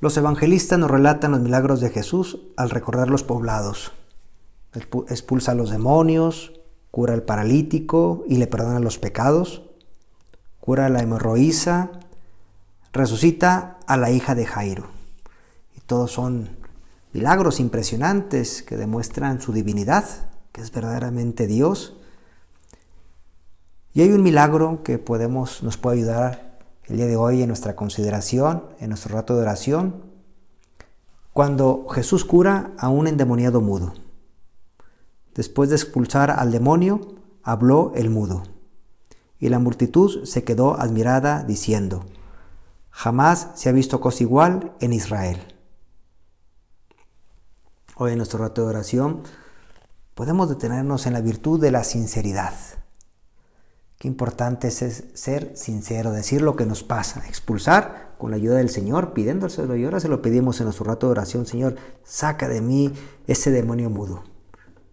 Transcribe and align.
Los 0.00 0.16
evangelistas 0.18 0.78
nos 0.78 0.90
relatan 0.90 1.32
los 1.32 1.40
milagros 1.40 1.80
de 1.80 1.90
Jesús 1.90 2.40
al 2.56 2.68
recordar 2.68 3.08
los 3.08 3.22
poblados. 3.22 3.92
Expulsa 5.08 5.52
a 5.52 5.54
los 5.54 5.70
demonios, 5.70 6.52
cura 6.90 7.14
al 7.14 7.22
paralítico 7.22 8.24
y 8.28 8.36
le 8.36 8.46
perdona 8.46 8.78
los 8.80 8.98
pecados, 8.98 9.62
cura 10.60 10.86
a 10.86 10.88
la 10.90 11.00
hemorroísa, 11.00 11.92
resucita 12.92 13.78
a 13.86 13.96
la 13.96 14.10
hija 14.10 14.34
de 14.34 14.44
Jairo. 14.44 14.86
Y 15.74 15.80
todos 15.80 16.12
son 16.12 16.50
milagros 17.14 17.58
impresionantes 17.58 18.62
que 18.62 18.76
demuestran 18.76 19.40
su 19.40 19.54
divinidad, 19.54 20.04
que 20.52 20.60
es 20.60 20.70
verdaderamente 20.72 21.46
Dios. 21.46 21.96
Y 23.94 24.02
hay 24.02 24.10
un 24.12 24.22
milagro 24.22 24.82
que 24.82 24.98
podemos, 24.98 25.62
nos 25.62 25.78
puede 25.78 25.98
ayudar 25.98 26.45
el 26.86 26.96
día 26.96 27.06
de 27.06 27.16
hoy 27.16 27.42
en 27.42 27.48
nuestra 27.48 27.74
consideración, 27.74 28.64
en 28.78 28.90
nuestro 28.90 29.14
rato 29.14 29.34
de 29.34 29.42
oración, 29.42 30.04
cuando 31.32 31.86
Jesús 31.88 32.24
cura 32.24 32.72
a 32.78 32.88
un 32.88 33.08
endemoniado 33.08 33.60
mudo. 33.60 33.92
Después 35.34 35.68
de 35.68 35.76
expulsar 35.76 36.30
al 36.30 36.52
demonio, 36.52 37.16
habló 37.42 37.92
el 37.94 38.08
mudo. 38.08 38.44
Y 39.38 39.48
la 39.48 39.58
multitud 39.58 40.24
se 40.24 40.44
quedó 40.44 40.80
admirada 40.80 41.42
diciendo, 41.42 42.06
jamás 42.90 43.48
se 43.54 43.68
ha 43.68 43.72
visto 43.72 44.00
cosa 44.00 44.22
igual 44.22 44.72
en 44.80 44.92
Israel. 44.92 45.38
Hoy 47.96 48.12
en 48.12 48.18
nuestro 48.18 48.38
rato 48.38 48.62
de 48.62 48.68
oración 48.68 49.22
podemos 50.14 50.48
detenernos 50.48 51.06
en 51.06 51.12
la 51.12 51.20
virtud 51.20 51.60
de 51.60 51.70
la 51.70 51.84
sinceridad. 51.84 52.54
Qué 53.98 54.08
importante 54.08 54.68
es 54.68 55.04
ser 55.14 55.56
sincero, 55.56 56.12
decir 56.12 56.42
lo 56.42 56.54
que 56.54 56.66
nos 56.66 56.82
pasa, 56.82 57.26
expulsar 57.26 58.14
con 58.18 58.30
la 58.30 58.36
ayuda 58.36 58.56
del 58.56 58.68
Señor, 58.68 59.14
pidiéndoselo 59.14 59.74
y 59.76 59.84
ahora 59.84 60.00
se 60.00 60.08
lo 60.08 60.20
pedimos 60.20 60.60
en 60.60 60.64
nuestro 60.64 60.84
rato 60.84 61.06
de 61.06 61.12
oración, 61.12 61.46
Señor, 61.46 61.76
saca 62.04 62.48
de 62.48 62.60
mí 62.60 62.92
ese 63.26 63.50
demonio 63.50 63.88
mudo. 63.88 64.24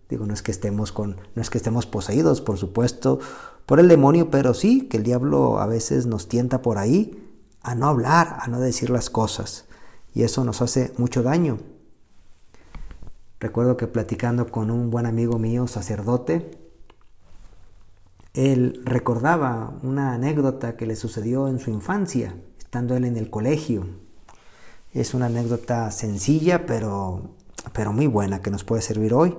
Digo, 0.09 0.25
no 0.25 0.33
es 0.33 0.41
que 0.41 0.51
estemos 0.51 0.91
con, 0.91 1.17
no 1.35 1.41
es 1.41 1.49
que 1.49 1.57
estemos 1.57 1.85
poseídos, 1.85 2.39
por 2.39 2.57
supuesto, 2.57 3.19
por 3.65 3.79
el 3.79 3.87
demonio, 3.87 4.29
pero 4.29 4.53
sí 4.53 4.87
que 4.87 4.97
el 4.97 5.03
diablo 5.03 5.59
a 5.59 5.67
veces 5.67 6.05
nos 6.05 6.29
tienta 6.29 6.61
por 6.61 6.77
ahí 6.77 7.29
a 7.61 7.75
no 7.75 7.87
hablar, 7.87 8.37
a 8.39 8.47
no 8.47 8.59
decir 8.59 8.89
las 8.89 9.09
cosas, 9.09 9.65
y 10.13 10.23
eso 10.23 10.43
nos 10.43 10.61
hace 10.61 10.93
mucho 10.97 11.23
daño. 11.23 11.59
Recuerdo 13.39 13.75
que 13.75 13.87
platicando 13.87 14.47
con 14.47 14.71
un 14.71 14.89
buen 14.89 15.05
amigo 15.05 15.39
mío, 15.39 15.67
sacerdote, 15.67 16.62
él 18.33 18.81
recordaba 18.83 19.77
una 19.83 20.13
anécdota 20.13 20.75
que 20.75 20.87
le 20.87 20.95
sucedió 20.95 21.47
en 21.47 21.59
su 21.59 21.69
infancia, 21.69 22.35
estando 22.57 22.95
él 22.95 23.05
en 23.05 23.15
el 23.15 23.29
colegio. 23.29 23.85
Es 24.91 25.13
una 25.13 25.27
anécdota 25.27 25.91
sencilla, 25.91 26.65
pero, 26.65 27.35
pero 27.73 27.93
muy 27.93 28.07
buena, 28.07 28.41
que 28.41 28.49
nos 28.49 28.63
puede 28.63 28.81
servir 28.81 29.13
hoy. 29.13 29.37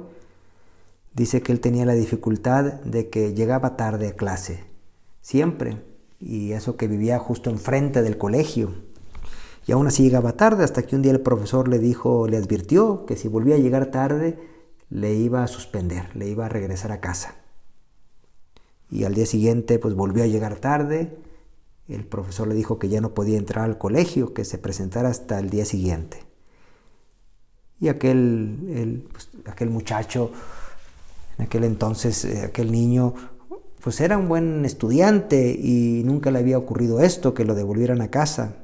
Dice 1.12 1.42
que 1.42 1.50
él 1.50 1.60
tenía 1.60 1.84
la 1.86 1.94
dificultad 1.94 2.64
de 2.82 3.10
que 3.10 3.34
llegaba 3.34 3.76
tarde 3.76 4.08
a 4.08 4.16
clase, 4.16 4.62
siempre, 5.22 5.82
y 6.20 6.52
eso 6.52 6.76
que 6.76 6.86
vivía 6.86 7.18
justo 7.18 7.50
enfrente 7.50 8.00
del 8.00 8.16
colegio. 8.16 8.74
Y 9.66 9.72
aún 9.72 9.88
así 9.88 10.04
llegaba 10.04 10.36
tarde, 10.36 10.62
hasta 10.62 10.82
que 10.82 10.94
un 10.94 11.02
día 11.02 11.12
el 11.12 11.20
profesor 11.20 11.66
le 11.66 11.80
dijo, 11.80 12.28
le 12.28 12.36
advirtió 12.36 13.06
que 13.06 13.16
si 13.16 13.26
volvía 13.26 13.56
a 13.56 13.58
llegar 13.58 13.86
tarde, 13.86 14.38
le 14.88 15.14
iba 15.14 15.42
a 15.42 15.48
suspender, 15.48 16.14
le 16.14 16.28
iba 16.28 16.46
a 16.46 16.48
regresar 16.48 16.92
a 16.92 17.00
casa 17.00 17.43
y 18.94 19.02
al 19.02 19.14
día 19.14 19.26
siguiente 19.26 19.80
pues 19.80 19.94
volvió 19.94 20.22
a 20.22 20.28
llegar 20.28 20.54
tarde. 20.54 21.18
El 21.88 22.04
profesor 22.04 22.46
le 22.46 22.54
dijo 22.54 22.78
que 22.78 22.88
ya 22.88 23.00
no 23.00 23.12
podía 23.12 23.38
entrar 23.38 23.64
al 23.64 23.76
colegio, 23.76 24.32
que 24.32 24.44
se 24.44 24.56
presentara 24.56 25.08
hasta 25.08 25.40
el 25.40 25.50
día 25.50 25.64
siguiente. 25.64 26.22
Y 27.80 27.88
aquel, 27.88 29.08
pues, 29.10 29.30
aquel 29.46 29.68
muchacho, 29.68 30.30
en 31.36 31.46
aquel 31.46 31.64
entonces, 31.64 32.24
eh, 32.24 32.42
aquel 32.42 32.70
niño, 32.70 33.14
pues 33.82 34.00
era 34.00 34.16
un 34.16 34.28
buen 34.28 34.64
estudiante 34.64 35.50
y 35.50 36.02
nunca 36.04 36.30
le 36.30 36.38
había 36.38 36.56
ocurrido 36.56 37.00
esto, 37.00 37.34
que 37.34 37.44
lo 37.44 37.56
devolvieran 37.56 38.00
a 38.00 38.12
casa. 38.12 38.54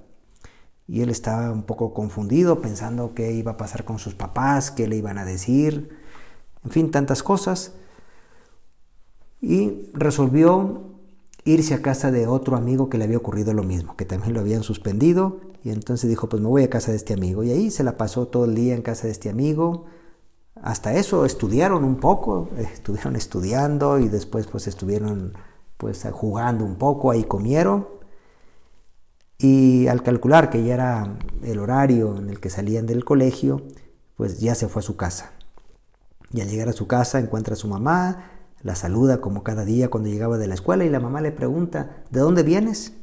Y 0.86 1.02
él 1.02 1.10
estaba 1.10 1.50
un 1.50 1.64
poco 1.64 1.92
confundido, 1.92 2.62
pensando 2.62 3.14
qué 3.14 3.32
iba 3.32 3.52
a 3.52 3.56
pasar 3.56 3.84
con 3.84 3.98
sus 3.98 4.14
papás, 4.14 4.70
qué 4.70 4.86
le 4.86 4.96
iban 4.96 5.18
a 5.18 5.24
decir, 5.24 5.90
en 6.64 6.70
fin, 6.70 6.92
tantas 6.92 7.24
cosas 7.24 7.74
y 9.40 9.90
resolvió 9.94 10.82
irse 11.44 11.74
a 11.74 11.82
casa 11.82 12.10
de 12.10 12.26
otro 12.26 12.56
amigo 12.56 12.90
que 12.90 12.98
le 12.98 13.04
había 13.04 13.16
ocurrido 13.16 13.54
lo 13.54 13.62
mismo, 13.62 13.96
que 13.96 14.04
también 14.04 14.34
lo 14.34 14.40
habían 14.40 14.62
suspendido 14.62 15.40
y 15.62 15.70
entonces 15.70 16.08
dijo, 16.08 16.28
pues 16.28 16.42
me 16.42 16.48
voy 16.48 16.64
a 16.64 16.70
casa 16.70 16.90
de 16.90 16.96
este 16.96 17.14
amigo 17.14 17.42
y 17.44 17.50
ahí 17.50 17.70
se 17.70 17.84
la 17.84 17.96
pasó 17.96 18.28
todo 18.28 18.44
el 18.46 18.54
día 18.54 18.74
en 18.74 18.82
casa 18.82 19.06
de 19.06 19.12
este 19.12 19.28
amigo. 19.28 19.86
Hasta 20.62 20.94
eso 20.94 21.24
estudiaron 21.24 21.84
un 21.84 21.96
poco, 21.96 22.48
estuvieron 22.58 23.16
estudiando 23.16 23.98
y 23.98 24.08
después 24.08 24.46
pues 24.46 24.66
estuvieron 24.66 25.34
pues 25.76 26.06
jugando 26.12 26.64
un 26.64 26.76
poco, 26.76 27.10
ahí 27.10 27.24
comieron. 27.24 27.88
Y 29.38 29.86
al 29.88 30.02
calcular 30.02 30.50
que 30.50 30.62
ya 30.62 30.74
era 30.74 31.18
el 31.42 31.58
horario 31.58 32.16
en 32.18 32.28
el 32.28 32.40
que 32.40 32.50
salían 32.50 32.86
del 32.86 33.04
colegio, 33.04 33.62
pues 34.16 34.38
ya 34.38 34.54
se 34.54 34.68
fue 34.68 34.80
a 34.80 34.82
su 34.82 34.96
casa. 34.96 35.32
Y 36.32 36.42
al 36.42 36.48
llegar 36.48 36.68
a 36.68 36.72
su 36.72 36.86
casa 36.86 37.18
encuentra 37.18 37.54
a 37.54 37.56
su 37.56 37.66
mamá, 37.66 38.39
la 38.62 38.74
saluda 38.74 39.20
como 39.20 39.42
cada 39.42 39.64
día 39.64 39.88
cuando 39.88 40.08
llegaba 40.08 40.38
de 40.38 40.46
la 40.46 40.54
escuela 40.54 40.84
y 40.84 40.90
la 40.90 41.00
mamá 41.00 41.20
le 41.20 41.32
pregunta, 41.32 42.04
¿de 42.10 42.20
dónde 42.20 42.42
vienes? 42.42 42.94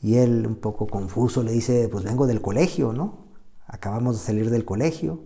Y 0.00 0.16
él 0.16 0.46
un 0.46 0.56
poco 0.56 0.86
confuso 0.86 1.42
le 1.42 1.52
dice, 1.52 1.88
pues 1.90 2.04
vengo 2.04 2.26
del 2.26 2.40
colegio, 2.40 2.92
¿no? 2.92 3.26
Acabamos 3.66 4.18
de 4.18 4.24
salir 4.24 4.50
del 4.50 4.64
colegio. 4.64 5.20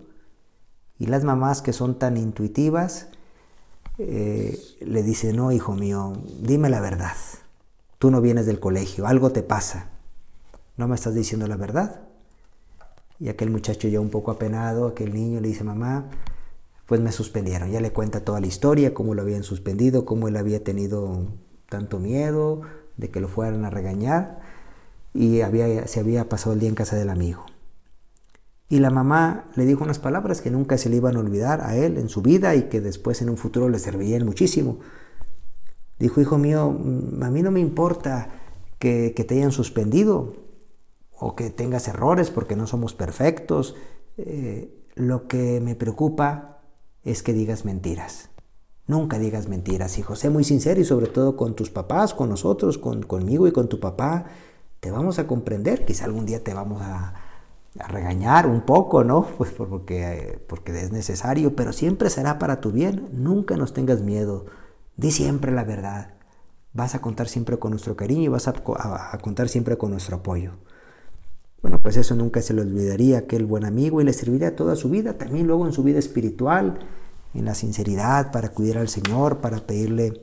Y 0.99 1.07
las 1.07 1.25
mamás 1.25 1.63
que 1.63 1.73
son 1.73 1.99
tan 1.99 2.17
intuitivas 2.17 3.09
eh, 3.99 4.59
le 4.81 5.03
dicen, 5.03 5.37
no, 5.37 5.51
hijo 5.51 5.75
mío, 5.75 6.13
dime 6.41 6.69
la 6.69 6.81
verdad. 6.81 7.17
Tú 7.99 8.11
no 8.11 8.21
vienes 8.21 8.47
del 8.47 8.61
colegio, 8.61 9.07
algo 9.07 9.31
te 9.31 9.43
pasa. 9.43 9.91
¿No 10.77 10.89
me 10.89 10.95
estás 10.95 11.15
diciendo 11.15 11.47
la 11.47 11.57
verdad? 11.57 12.03
Y 13.19 13.29
aquel 13.29 13.51
muchacho 13.51 13.89
ya 13.89 14.01
un 14.01 14.09
poco 14.09 14.31
apenado, 14.31 14.87
aquel 14.87 15.13
niño 15.13 15.41
le 15.41 15.49
dice, 15.49 15.65
mamá, 15.65 16.07
pues 16.91 17.01
me 17.01 17.13
suspendieron. 17.13 17.71
Ya 17.71 17.81
le 17.81 17.93
cuenta 17.93 18.25
toda 18.25 18.41
la 18.41 18.49
historia, 18.49 18.95
cómo 18.95 19.15
lo 19.15 19.23
habían 19.23 19.45
suspendido, 19.45 20.05
cómo 20.05 20.27
él 20.27 20.37
había 20.37 20.65
tenido 20.65 21.29
tanto 21.69 22.01
miedo 22.01 22.63
de 22.97 23.11
que 23.11 23.21
lo 23.21 23.29
fueran 23.29 23.65
a 23.65 23.71
regañar 23.71 24.41
y 25.15 25.43
había, 25.43 25.87
se 25.87 26.01
había 26.01 26.29
pasado 26.29 26.53
el 26.53 26.59
día 26.59 26.69
en 26.69 26.75
casa 26.75 26.97
del 26.97 27.11
amigo. 27.11 27.47
Y 28.69 28.81
la 28.81 28.91
mamá 28.91 29.45
le 29.55 29.67
dijo 29.67 29.85
unas 29.85 30.01
palabras 30.01 30.41
que 30.41 30.51
nunca 30.51 30.79
se 30.79 30.89
le 30.89 30.97
iban 30.97 31.15
a 31.15 31.21
olvidar 31.21 31.61
a 31.61 31.77
él 31.77 31.97
en 31.97 32.09
su 32.09 32.23
vida 32.23 32.57
y 32.57 32.63
que 32.63 32.81
después 32.81 33.23
en 33.23 33.31
un 33.31 33.37
futuro 33.37 33.69
le 33.69 33.79
servirían 33.79 34.27
muchísimo. 34.27 34.81
Dijo, 36.01 36.21
hijo 36.21 36.39
mío, 36.39 36.73
mm, 36.77 37.23
a 37.23 37.31
mí 37.31 37.41
no 37.43 37.53
me 37.53 37.61
importa 37.61 38.31
que, 38.81 39.11
te 39.13 39.37
hayan 39.37 39.53
suspendido 39.53 40.35
o 41.17 41.37
que 41.37 41.51
tengas 41.51 41.87
errores 41.87 42.31
porque 42.31 42.57
no 42.57 42.67
somos 42.67 42.95
perfectos. 42.95 43.77
Eh, 44.17 44.75
lo 44.97 45.29
que 45.29 45.61
me 45.61 45.77
preocupa 45.77 46.51
es 47.05 47.23
que 47.23 47.33
digas 47.33 47.65
mentiras. 47.65 48.31
Nunca 48.87 49.19
digas 49.19 49.49
mentiras, 49.49 49.99
hijo. 49.99 50.17
Sé 50.17 50.31
muy 50.31 50.45
sincero 50.45 50.81
y 50.81 50.85
sobre 50.85 51.07
todo 51.07 51.37
con 51.37 51.55
tus 51.55 51.71
papás, 51.71 52.13
con 52.13 52.29
nosotros, 52.29 52.77
con, 52.77 53.03
conmigo 53.03 53.47
y 53.47 53.53
con 53.53 53.69
tu 53.69 53.79
papá. 53.79 54.27
Te 54.81 54.91
vamos 54.91 55.19
a 55.19 55.27
comprender. 55.27 55.85
Quizá 55.85 56.07
algún 56.07 56.27
día 56.27 56.43
te 56.43 56.55
vamos 56.55 56.83
a, 56.83 57.15
regañar 57.89 58.49
un 58.49 58.63
poco, 58.63 59.05
¿no? 59.05 59.27
Pues 59.39 59.53
porque, 59.53 60.45
porque 60.49 60.73
es 60.81 60.91
necesario, 60.91 61.55
pero 61.55 61.73
siempre 61.73 62.11
será 62.11 62.39
para 62.39 62.61
tu 62.61 62.73
bien. 62.73 63.09
Nunca 63.13 63.57
nos 63.57 63.73
tengas 63.73 64.03
miedo. 64.03 64.47
Di 64.97 65.13
siempre 65.13 65.53
la 65.53 65.65
verdad. 65.65 66.15
Vas 66.73 66.95
a 66.95 67.01
contar 67.01 67.29
siempre 67.29 67.59
con 67.59 67.71
nuestro 67.71 67.97
cariño 67.97 68.23
y 68.23 68.29
vas 68.29 68.49
a, 68.49 68.55
a 69.13 69.19
contar 69.19 69.49
siempre 69.49 69.79
con 69.79 69.93
nuestro 69.93 70.17
apoyo. 70.17 70.55
Bueno, 71.63 71.79
pues 71.83 71.97
eso 71.97 72.15
nunca 72.15 72.41
se 72.41 72.55
le 72.55 72.63
olvidaría 72.63 73.19
aquel 73.19 73.45
buen 73.45 73.65
amigo 73.65 74.01
y 74.01 74.05
le 74.05 74.15
serviría 74.15 74.57
toda 74.57 74.77
su 74.77 74.89
vida, 74.89 75.19
también 75.19 75.47
luego 75.47 75.67
en 75.67 75.73
su 75.73 75.83
vida 75.83 75.99
espiritual, 75.99 76.79
en 77.35 77.45
la 77.45 77.55
sinceridad, 77.55 78.33
para 78.33 78.51
cuidar 78.51 78.79
al 78.79 78.89
Señor, 78.89 79.39
para 79.39 79.67
pedirle 79.67 80.23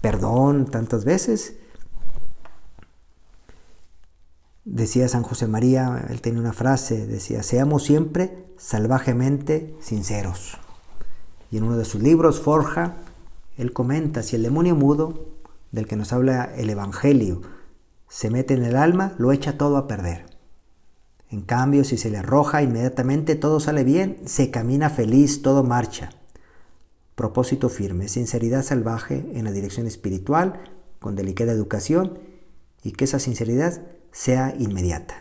perdón 0.00 0.66
tantas 0.66 1.04
veces. 1.04 1.56
Decía 4.64 5.08
San 5.08 5.22
José 5.22 5.46
María, 5.46 6.06
él 6.10 6.20
tenía 6.20 6.40
una 6.40 6.52
frase, 6.52 7.06
decía, 7.06 7.42
seamos 7.42 7.84
siempre 7.84 8.46
salvajemente 8.58 9.76
sinceros. 9.80 10.58
Y 11.50 11.58
en 11.58 11.64
uno 11.64 11.76
de 11.76 11.84
sus 11.84 12.02
libros, 12.02 12.40
Forja, 12.40 12.96
él 13.56 13.72
comenta, 13.72 14.22
si 14.22 14.36
el 14.36 14.42
demonio 14.42 14.74
mudo, 14.74 15.26
del 15.70 15.86
que 15.86 15.96
nos 15.96 16.12
habla 16.12 16.44
el 16.56 16.70
Evangelio, 16.70 17.42
se 18.08 18.30
mete 18.30 18.54
en 18.54 18.64
el 18.64 18.76
alma, 18.76 19.14
lo 19.18 19.32
echa 19.32 19.58
todo 19.58 19.76
a 19.76 19.86
perder. 19.86 20.35
En 21.30 21.40
cambio, 21.40 21.84
si 21.84 21.96
se 21.96 22.10
le 22.10 22.18
arroja, 22.18 22.62
inmediatamente 22.62 23.34
todo 23.34 23.58
sale 23.58 23.82
bien, 23.82 24.18
se 24.26 24.50
camina 24.50 24.90
feliz, 24.90 25.42
todo 25.42 25.64
marcha. 25.64 26.10
Propósito 27.14 27.68
firme, 27.68 28.08
sinceridad 28.08 28.62
salvaje 28.62 29.26
en 29.34 29.44
la 29.44 29.50
dirección 29.50 29.86
espiritual, 29.86 30.60
con 31.00 31.16
delicada 31.16 31.52
educación, 31.52 32.18
y 32.82 32.92
que 32.92 33.04
esa 33.04 33.18
sinceridad 33.18 33.82
sea 34.12 34.54
inmediata. 34.56 35.14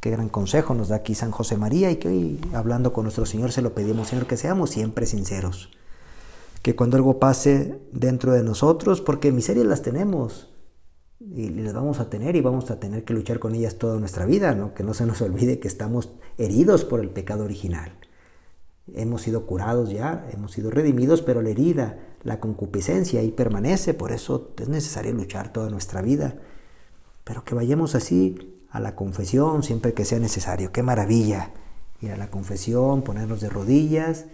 Qué 0.00 0.10
gran 0.10 0.28
consejo 0.28 0.74
nos 0.74 0.88
da 0.88 0.96
aquí 0.96 1.14
San 1.14 1.32
José 1.32 1.56
María 1.56 1.90
y 1.90 1.96
que 1.96 2.08
hoy 2.08 2.40
hablando 2.54 2.92
con 2.92 3.04
nuestro 3.04 3.26
Señor 3.26 3.52
se 3.52 3.62
lo 3.62 3.74
pedimos, 3.74 4.08
Señor, 4.08 4.26
que 4.26 4.36
seamos 4.36 4.70
siempre 4.70 5.06
sinceros. 5.06 5.70
Que 6.62 6.76
cuando 6.76 6.96
algo 6.96 7.18
pase 7.18 7.80
dentro 7.92 8.32
de 8.32 8.44
nosotros, 8.44 9.00
porque 9.00 9.32
miserias 9.32 9.66
las 9.66 9.82
tenemos 9.82 10.48
y 11.20 11.48
las 11.50 11.74
vamos 11.74 11.98
a 12.00 12.08
tener 12.08 12.36
y 12.36 12.40
vamos 12.40 12.70
a 12.70 12.78
tener 12.78 13.04
que 13.04 13.12
luchar 13.12 13.38
con 13.38 13.54
ellas 13.54 13.76
toda 13.76 13.98
nuestra 13.98 14.24
vida, 14.24 14.54
¿no? 14.54 14.74
que 14.74 14.84
no 14.84 14.94
se 14.94 15.04
nos 15.04 15.20
olvide 15.20 15.58
que 15.58 15.68
estamos 15.68 16.10
heridos 16.36 16.84
por 16.84 17.00
el 17.00 17.10
pecado 17.10 17.44
original. 17.44 17.92
Hemos 18.94 19.22
sido 19.22 19.44
curados 19.44 19.90
ya, 19.90 20.26
hemos 20.32 20.52
sido 20.52 20.70
redimidos, 20.70 21.20
pero 21.20 21.42
la 21.42 21.50
herida, 21.50 21.98
la 22.22 22.40
concupiscencia 22.40 23.20
ahí 23.20 23.32
permanece, 23.32 23.94
por 23.94 24.12
eso 24.12 24.52
es 24.58 24.68
necesario 24.68 25.12
luchar 25.12 25.52
toda 25.52 25.68
nuestra 25.68 26.00
vida. 26.00 26.36
Pero 27.24 27.44
que 27.44 27.54
vayamos 27.54 27.94
así 27.94 28.62
a 28.70 28.80
la 28.80 28.94
confesión 28.94 29.62
siempre 29.62 29.92
que 29.92 30.06
sea 30.06 30.18
necesario. 30.18 30.72
Qué 30.72 30.82
maravilla 30.82 31.50
ir 32.00 32.12
a 32.12 32.16
la 32.16 32.30
confesión, 32.30 33.02
ponernos 33.02 33.40
de 33.40 33.50
rodillas 33.50 34.26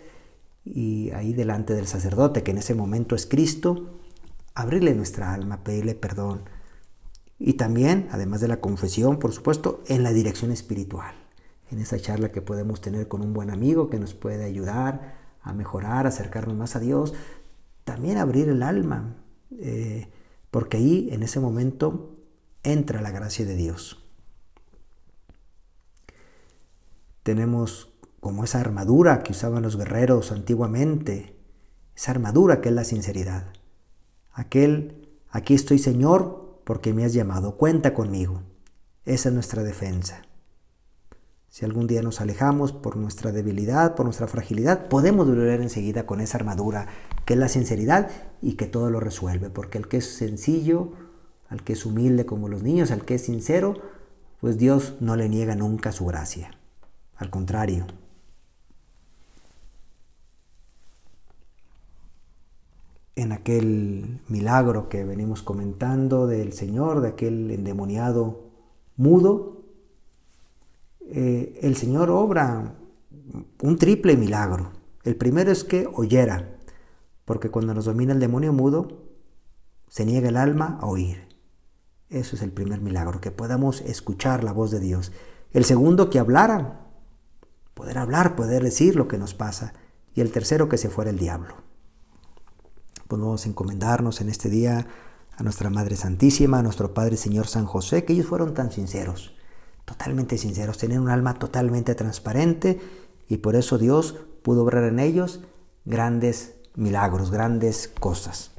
y 0.64 1.10
ahí 1.10 1.32
delante 1.32 1.74
del 1.74 1.86
sacerdote, 1.86 2.42
que 2.42 2.52
en 2.52 2.58
ese 2.58 2.74
momento 2.74 3.16
es 3.16 3.26
Cristo, 3.26 3.98
abrirle 4.54 4.94
nuestra 4.94 5.32
alma, 5.32 5.64
pedirle 5.64 5.94
perdón. 5.94 6.42
Y 7.38 7.54
también, 7.54 8.08
además 8.10 8.40
de 8.40 8.48
la 8.48 8.60
confesión, 8.60 9.18
por 9.18 9.32
supuesto, 9.32 9.82
en 9.86 10.02
la 10.02 10.12
dirección 10.12 10.50
espiritual, 10.52 11.14
en 11.70 11.80
esa 11.80 11.98
charla 11.98 12.30
que 12.30 12.42
podemos 12.42 12.80
tener 12.80 13.08
con 13.08 13.22
un 13.22 13.32
buen 13.32 13.50
amigo 13.50 13.90
que 13.90 13.98
nos 13.98 14.14
puede 14.14 14.44
ayudar 14.44 15.14
a 15.42 15.52
mejorar, 15.52 16.06
acercarnos 16.06 16.56
más 16.56 16.76
a 16.76 16.80
Dios, 16.80 17.14
también 17.84 18.18
abrir 18.18 18.48
el 18.48 18.62
alma, 18.62 19.16
eh, 19.58 20.08
porque 20.50 20.76
ahí, 20.76 21.08
en 21.10 21.22
ese 21.22 21.40
momento, 21.40 22.16
entra 22.62 23.02
la 23.02 23.10
gracia 23.10 23.44
de 23.44 23.56
Dios. 23.56 24.02
Tenemos 27.22 27.92
como 28.20 28.44
esa 28.44 28.60
armadura 28.60 29.22
que 29.22 29.32
usaban 29.32 29.62
los 29.62 29.76
guerreros 29.76 30.32
antiguamente, 30.32 31.36
esa 31.94 32.12
armadura 32.12 32.60
que 32.60 32.70
es 32.70 32.74
la 32.74 32.84
sinceridad. 32.84 33.52
Aquel, 34.32 35.08
aquí 35.30 35.54
estoy 35.54 35.78
Señor 35.78 36.43
porque 36.64 36.92
me 36.92 37.04
has 37.04 37.12
llamado, 37.12 37.56
cuenta 37.56 37.94
conmigo. 37.94 38.42
Esa 39.04 39.28
es 39.28 39.34
nuestra 39.34 39.62
defensa. 39.62 40.22
Si 41.48 41.64
algún 41.64 41.86
día 41.86 42.02
nos 42.02 42.20
alejamos 42.20 42.72
por 42.72 42.96
nuestra 42.96 43.30
debilidad, 43.30 43.94
por 43.94 44.06
nuestra 44.06 44.26
fragilidad, 44.26 44.88
podemos 44.88 45.28
volver 45.28 45.60
enseguida 45.60 46.04
con 46.04 46.20
esa 46.20 46.38
armadura 46.38 46.88
que 47.24 47.34
es 47.34 47.38
la 47.38 47.48
sinceridad 47.48 48.10
y 48.42 48.54
que 48.54 48.66
todo 48.66 48.90
lo 48.90 48.98
resuelve, 48.98 49.50
porque 49.50 49.78
el 49.78 49.86
que 49.86 49.98
es 49.98 50.16
sencillo, 50.16 50.92
al 51.48 51.62
que 51.62 51.74
es 51.74 51.86
humilde 51.86 52.26
como 52.26 52.48
los 52.48 52.62
niños, 52.62 52.90
al 52.90 53.04
que 53.04 53.14
es 53.14 53.22
sincero, 53.22 53.74
pues 54.40 54.58
Dios 54.58 54.96
no 55.00 55.14
le 55.14 55.28
niega 55.28 55.54
nunca 55.54 55.92
su 55.92 56.06
gracia. 56.06 56.50
Al 57.16 57.30
contrario. 57.30 57.86
En 63.16 63.32
aquel 63.32 64.20
milagro 64.28 64.88
que 64.88 65.04
venimos 65.04 65.42
comentando 65.42 66.26
del 66.26 66.52
Señor, 66.52 67.00
de 67.00 67.08
aquel 67.08 67.50
endemoniado 67.50 68.50
mudo, 68.96 69.62
eh, 71.06 71.58
el 71.62 71.76
Señor 71.76 72.10
obra 72.10 72.76
un 73.62 73.76
triple 73.78 74.16
milagro. 74.16 74.72
El 75.04 75.16
primero 75.16 75.52
es 75.52 75.64
que 75.64 75.88
oyera, 75.92 76.56
porque 77.24 77.50
cuando 77.50 77.74
nos 77.74 77.84
domina 77.84 78.12
el 78.12 78.20
demonio 78.20 78.52
mudo, 78.52 79.04
se 79.88 80.04
niega 80.04 80.28
el 80.28 80.36
alma 80.36 80.78
a 80.80 80.86
oír. 80.86 81.28
Eso 82.08 82.36
es 82.36 82.42
el 82.42 82.52
primer 82.52 82.80
milagro, 82.80 83.20
que 83.20 83.30
podamos 83.30 83.80
escuchar 83.82 84.44
la 84.44 84.52
voz 84.52 84.70
de 84.70 84.80
Dios. 84.80 85.12
El 85.52 85.64
segundo, 85.64 86.10
que 86.10 86.18
hablara, 86.18 86.80
poder 87.74 87.98
hablar, 87.98 88.36
poder 88.36 88.62
decir 88.62 88.96
lo 88.96 89.08
que 89.08 89.18
nos 89.18 89.34
pasa. 89.34 89.74
Y 90.14 90.20
el 90.20 90.32
tercero, 90.32 90.68
que 90.68 90.78
se 90.78 90.90
fuera 90.90 91.10
el 91.10 91.18
diablo. 91.18 91.54
Podemos 93.08 93.46
encomendarnos 93.46 94.20
en 94.20 94.28
este 94.28 94.48
día 94.48 94.86
a 95.36 95.42
nuestra 95.42 95.70
Madre 95.70 95.96
Santísima, 95.96 96.58
a 96.58 96.62
nuestro 96.62 96.94
Padre 96.94 97.16
Señor 97.16 97.46
San 97.46 97.66
José, 97.66 98.04
que 98.04 98.12
ellos 98.12 98.26
fueron 98.26 98.54
tan 98.54 98.72
sinceros, 98.72 99.34
totalmente 99.84 100.38
sinceros, 100.38 100.78
tenían 100.78 101.02
un 101.02 101.10
alma 101.10 101.34
totalmente 101.34 101.94
transparente 101.94 102.80
y 103.28 103.38
por 103.38 103.56
eso 103.56 103.78
Dios 103.78 104.16
pudo 104.42 104.62
obrar 104.62 104.84
en 104.84 104.98
ellos 104.98 105.40
grandes 105.84 106.54
milagros, 106.74 107.30
grandes 107.30 107.88
cosas. 107.88 108.53